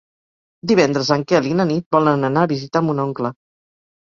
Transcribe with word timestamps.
Divendres 0.71 1.11
en 1.15 1.25
Quel 1.31 1.49
i 1.49 1.53
na 1.59 1.67
Nit 1.73 1.85
volen 1.97 2.29
anar 2.31 2.47
a 2.47 2.51
visitar 2.55 2.83
mon 2.89 3.05
oncle. 3.05 3.33